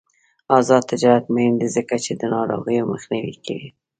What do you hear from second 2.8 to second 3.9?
مخنیوی کوي.